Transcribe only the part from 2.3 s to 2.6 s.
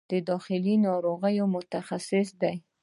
دی